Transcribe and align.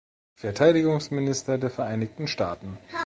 Verteidigungsminister 0.33 1.59
der 1.59 1.69
Vereinigten 1.69 2.27
Staaten. 2.27 2.79